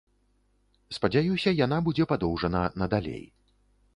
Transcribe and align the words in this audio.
Спадзяюся, 0.97 1.49
яна 1.65 1.77
будзе 1.89 2.07
падоўжана 2.13 2.61
надалей. 2.83 3.23